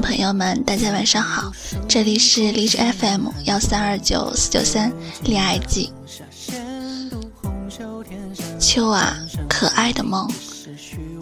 [0.00, 1.52] 朋友们，大家晚上好，
[1.88, 4.92] 这里是荔枝 FM 幺三二九四九三
[5.22, 5.92] 恋爱季。
[8.58, 9.16] 秋啊，
[9.48, 10.28] 可爱的梦，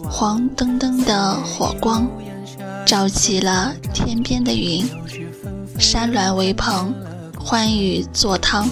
[0.09, 2.07] 黄澄澄的火光，
[2.85, 4.85] 照起了天边的云，
[5.79, 6.93] 山峦为棚，
[7.39, 8.67] 欢愉作汤，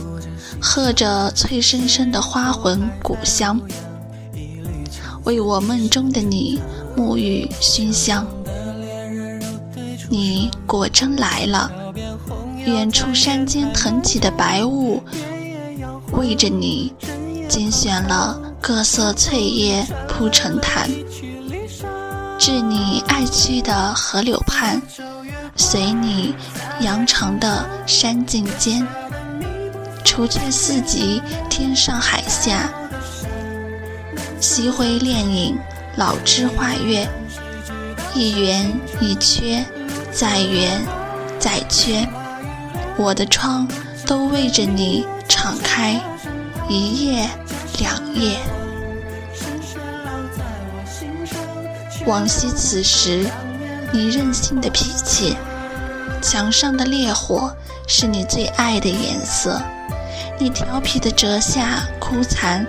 [0.61, 3.59] 喝着脆生生的花魂古香，
[5.25, 6.59] 为我梦中的你
[6.97, 8.25] 沐浴熏香。
[10.11, 11.71] 你果真来了，
[12.65, 15.01] 远处山间腾起的白雾，
[16.11, 16.93] 为着你
[17.47, 20.89] 精选了各色翠叶铺成毯。
[22.37, 24.81] 至你爱去的河流畔，
[25.55, 26.35] 随你
[26.81, 28.85] 扬长的山径间，
[30.03, 32.69] 除却四极天上海下，
[34.41, 35.57] 西回恋影
[35.95, 37.07] 老枝画月，
[38.13, 39.65] 一圆一缺。
[40.11, 40.81] 再圆，
[41.39, 42.07] 再缺，
[42.97, 43.67] 我的窗
[44.05, 45.99] 都为着你敞开，
[46.67, 47.29] 一夜
[47.79, 48.37] 两夜。
[52.05, 53.25] 往昔此时，
[53.91, 55.37] 你任性的脾气，
[56.21, 57.55] 墙上的烈火
[57.87, 59.61] 是你最爱的颜色。
[60.37, 62.65] 你调皮的折下枯残，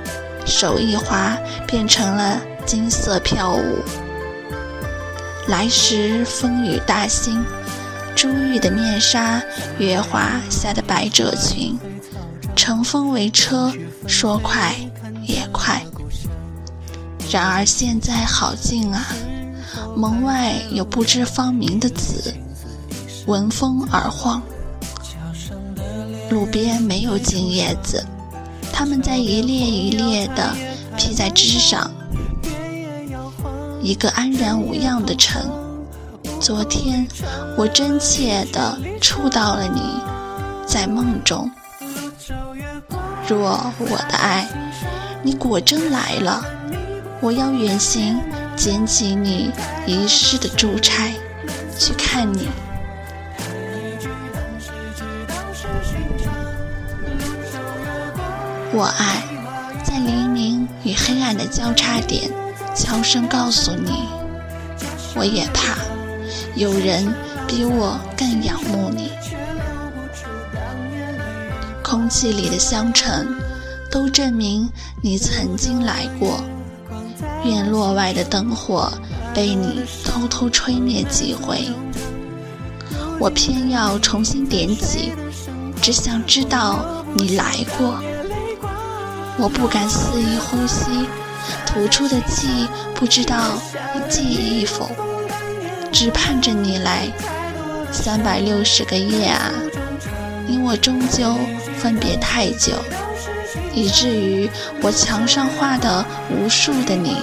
[0.46, 3.78] 手一滑，变成了金色飘舞。
[5.48, 7.44] 来时风雨大兴，
[8.14, 9.42] 珠玉的面纱，
[9.78, 11.76] 月华下的百褶裙，
[12.54, 13.72] 乘风为车，
[14.06, 14.74] 说快
[15.26, 15.82] 也快。
[17.30, 19.04] 然而现在好静啊，
[19.96, 22.32] 门外有不知芳名的子，
[23.26, 24.40] 闻风而晃。
[26.30, 28.04] 路边没有金叶子，
[28.72, 30.54] 它们在一列一列地
[30.96, 31.90] 披在枝上。
[33.82, 35.42] 一个安然无恙的城。
[36.40, 37.06] 昨天，
[37.56, 39.82] 我真切地触到了你，
[40.64, 41.50] 在梦中。
[43.28, 44.48] 若我的爱，
[45.22, 46.44] 你果真来了，
[47.20, 48.20] 我要远行，
[48.56, 49.50] 捡起你
[49.84, 51.12] 遗失的珠钗，
[51.76, 52.48] 去看你。
[58.74, 59.22] 我爱，
[59.82, 62.30] 在黎明与黑暗的交叉点。
[62.74, 64.08] 悄声告诉你，
[65.14, 65.76] 我也怕
[66.56, 67.12] 有人
[67.46, 69.10] 比我更仰慕你。
[71.82, 73.28] 空气里的香尘
[73.90, 74.68] 都证明
[75.02, 76.42] 你曾经来过。
[77.44, 78.90] 院落外的灯火
[79.34, 81.68] 被你偷偷吹灭几回，
[83.18, 85.12] 我偏要重新点起，
[85.82, 88.00] 只想知道你来过。
[89.38, 91.06] 我不敢肆意呼吸。
[91.66, 93.36] 吐出的气，不知道
[93.92, 94.90] 会记忆否？
[95.92, 97.08] 只盼着你来。
[97.92, 99.50] 三百六十个夜啊，
[100.46, 101.36] 你我终究
[101.76, 102.72] 分别太久，
[103.74, 104.48] 以至于
[104.80, 107.18] 我墙上画的无数的你，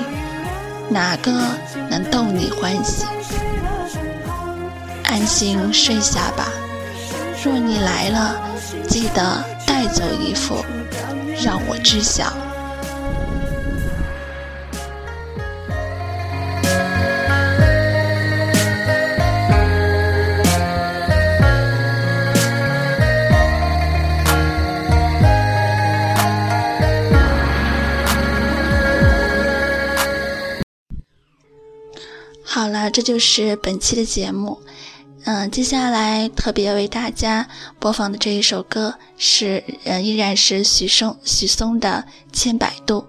[0.87, 1.31] 哪个
[1.89, 3.03] 能逗你欢喜？
[5.05, 6.47] 安心睡下吧。
[7.43, 8.35] 若你来了，
[8.87, 10.63] 记得带走一幅，
[11.43, 12.31] 让我知晓。
[32.51, 34.59] 好了，这就是本期的节目。
[35.25, 42.03] 嗯，接下来特别为大家播放的这一首歌是，呃，依然是许嵩许嵩的
[42.35, 43.01] 《千百度》，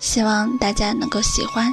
[0.00, 1.72] 希望大家能够喜欢。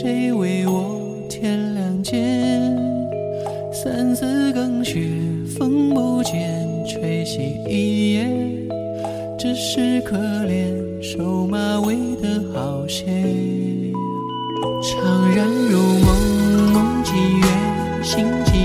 [0.00, 2.14] 谁为我添两件？
[3.72, 5.08] 三四更雪，
[5.58, 6.40] 风不减，
[6.86, 8.30] 吹熄一夜，
[9.36, 10.70] 只是可怜
[11.02, 13.06] 瘦马未得好歇。
[14.80, 18.04] 怅然入梦，梦几月？
[18.04, 18.57] 心。